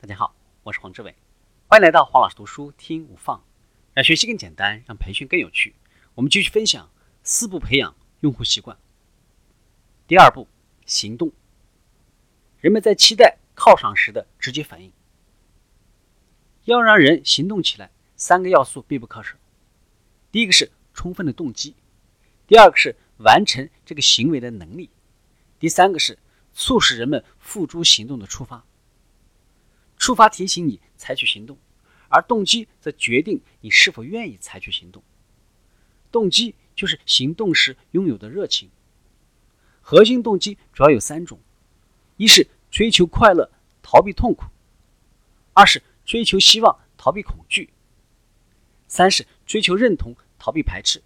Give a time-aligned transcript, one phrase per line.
[0.00, 0.32] 大家好，
[0.62, 1.12] 我是黄志伟，
[1.66, 3.44] 欢迎来到黄老师读书听无放，
[3.94, 5.74] 让学习更简单，让培训更有趣。
[6.14, 6.88] 我们继续分享
[7.24, 8.78] 四步培养用户习惯。
[10.06, 10.46] 第二步，
[10.86, 11.32] 行动。
[12.60, 14.92] 人们在期待犒赏时的直接反应。
[16.66, 19.34] 要让人行动起来，三个要素必不可少。
[20.30, 21.74] 第一个是充分的动机，
[22.46, 24.90] 第二个是完成这个行为的能力，
[25.58, 26.16] 第三个是
[26.54, 28.64] 促使人们付诸行动的触发。
[29.98, 31.58] 触发提醒你采取行动，
[32.08, 35.02] 而动机则决定你是否愿意采取行动。
[36.10, 38.70] 动机就是行动时拥有的热情。
[39.82, 41.38] 核心动机主要有三种：
[42.16, 43.50] 一是追求快乐，
[43.82, 44.44] 逃避痛苦；
[45.52, 47.68] 二是追求希望，逃避恐惧；
[48.86, 51.02] 三是追求认同，逃避排斥。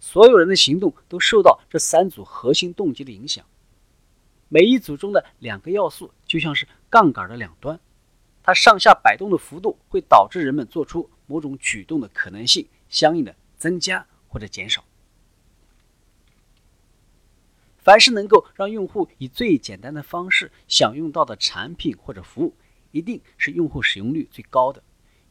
[0.00, 3.44] 所有人的行动都受到这三组核心动机的影响。
[4.52, 7.78] 每一组中的两个要素就像是杠杆的两端，
[8.42, 14.84] 它上下摆动的幅度会导致人们做出某种举动的可能性相应的增加或者减少。
[17.78, 22.54] 凡是能够让用户以最简单的方式享用到的产品或者服务，
[22.90, 24.82] 一定是用户使用率最高的。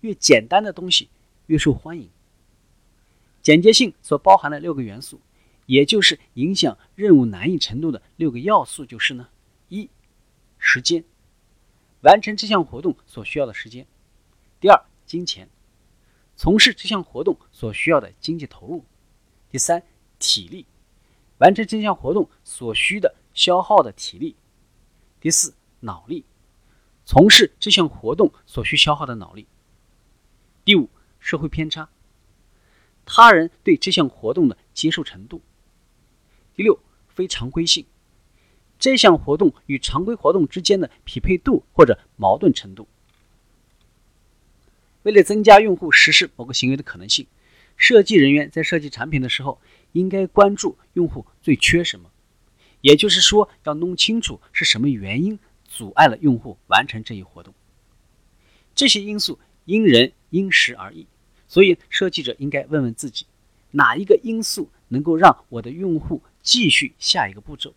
[0.00, 1.08] 越简单的东西
[1.46, 2.08] 越受欢迎。
[3.42, 5.20] 简洁性所包含的六个元素。
[5.68, 9.28] 也就是影响任务难易程度的六个要素，就是呢：
[9.68, 9.90] 一、
[10.58, 11.04] 时间，
[12.00, 13.84] 完成这项活动所需要的时间；
[14.58, 15.50] 第二，金钱，
[16.36, 18.82] 从事这项活动所需要的经济投入；
[19.50, 19.82] 第三，
[20.18, 20.64] 体力，
[21.36, 24.36] 完成这项活动所需的消耗的体力；
[25.20, 26.24] 第四，脑力，
[27.04, 29.44] 从事这项活动所需消耗的脑力；
[30.64, 30.88] 第五，
[31.20, 31.90] 社会偏差，
[33.04, 35.42] 他人对这项活动的接受程度。
[36.58, 37.86] 第六，非常规性，
[38.80, 42.88] 这项活动与常规活动之间的匹配度或者矛盾程度。
[45.04, 47.28] 为了增加用户实施某个行为的可能性，
[47.76, 49.60] 设计人员在设计产品的时候，
[49.92, 52.10] 应该关注用户最缺什么，
[52.80, 57.54] 也就是说，要弄清楚是什么原因阻碍了用户完成这一活动。
[58.74, 61.06] 这些因素因人因时而异，
[61.46, 63.26] 所以设计者应该问问自己，
[63.70, 66.20] 哪一个因素能够让我的用户。
[66.48, 67.74] 继续下一个步骤，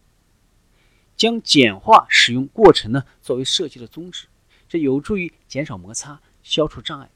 [1.17, 4.27] 将简化使用过程呢作为设计的宗旨，
[4.69, 7.09] 这有助于减少摩擦、消除障碍，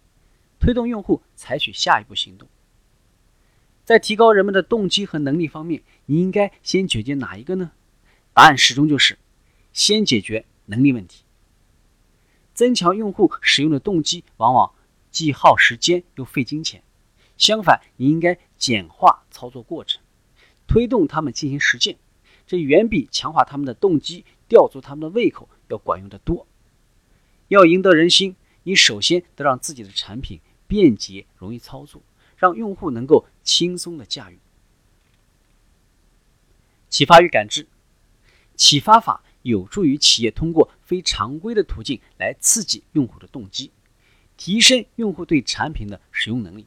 [0.60, 2.50] 推动用户采取下一步行动。
[3.86, 7.72] 在提高人们的动机和能力方面，你应该先解决哪一个呢？
[8.34, 9.18] 答案始终就是
[9.72, 11.24] 先解决能力问题。
[12.54, 14.74] 增强用户使用的动机，往往
[15.10, 16.84] 既耗时间又费金钱。
[17.38, 20.02] 相反，你应该简化操作过程。
[20.68, 21.98] 推动他们进行实践，
[22.46, 26.48] 这远比强化他们的动机、吊足他们的胃口要管用的多。
[27.48, 32.02] 要赢得人心，你首先得让自己的产品便捷、容易操作，
[32.38, 34.40] 让用户能够轻松的驾驭。
[36.90, 37.68] 启发与感知，
[38.56, 43.72] 启发法有助于企业通过非常规的途径来刺激用户的动机，
[44.38, 46.66] 提升用户对产品的使用能力。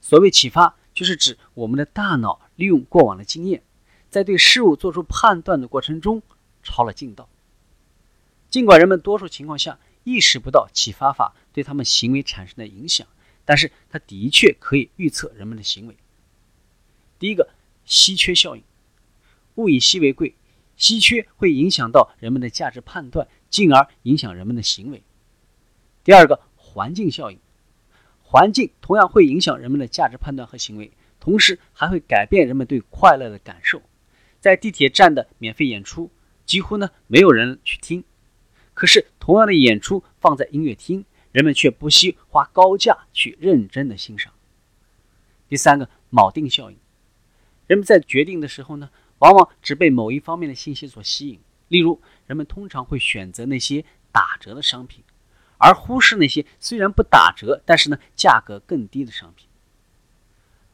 [0.00, 0.76] 所谓启发。
[0.96, 3.62] 就是指我们的大脑利用过往的经验，
[4.08, 6.22] 在对事物做出判断的过程中
[6.62, 7.28] 超了近道。
[8.48, 13.06] 尽管人们多数情况下意识不到启发法对他们行为产生的影响，
[13.44, 15.94] 但是它的确可以预测人们的行为。
[17.18, 17.50] 第一个，
[17.84, 18.62] 稀缺效应，
[19.56, 20.34] 物以稀为贵，
[20.78, 25.02] 稀缺会影响到人们的价值判断，进而影响人们的行为。
[26.02, 27.38] 第二个，环境效应。
[28.28, 33.80] 环境同样会影响人们的价值判断和行为，同时还会改变人们对快乐的感受。
[34.40, 36.10] 在地铁站的免费演出，
[36.44, 38.02] 几乎呢没有人去听，
[38.74, 44.32] 可是同样的演出放在音乐厅，人们却不惜花高价去认真的欣赏。
[45.48, 46.76] 第三个锚定效应，
[47.68, 51.38] 人们在决定的时候呢，往往只被某一方面的信息所吸引，
[51.68, 55.04] 例如人们通常会选择那些打折的商品。
[55.58, 59.48] 而忽视那些虽然不打折，但是呢价格更低的商品。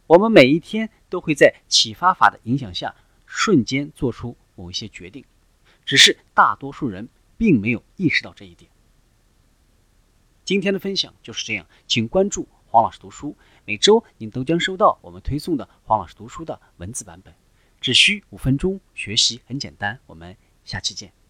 [0.06, 2.94] 我们每一天都会在启发法的影响下
[3.24, 5.24] 瞬间做出某一些决定，
[5.84, 7.08] 只是大多数人
[7.38, 8.70] 并没有意识到这一点。
[10.44, 17.32] 今天的分享就是这样，请关注黄老师读书，每周您都将收到我们推送的黄老师读书的文字版本，
[17.80, 19.98] 只需五分钟，学习很简单。
[20.06, 21.21] 我们下期见。